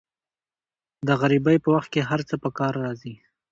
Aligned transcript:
د 1.07 1.09
غریبۍ 1.21 1.57
په 1.61 1.69
وخت 1.75 1.89
کې 1.93 2.01
هر 2.09 2.21
څه 2.29 2.35
په 2.43 2.49
کار 2.57 2.73
راځي. 2.83 3.13